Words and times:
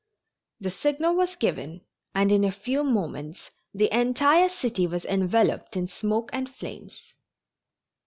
The 0.59 0.71
signal 0.71 1.13
was 1.13 1.35
given 1.35 1.81
and 2.15 2.31
in 2.31 2.43
a 2.43 2.51
few 2.51 2.83
moments 2.83 3.51
the 3.71 3.95
entire 3.95 4.49
city 4.49 4.87
was 4.87 5.05
enveloped 5.05 5.77
in 5.77 5.87
smoke 5.87 6.31
and 6.33 6.49
flames. 6.49 6.99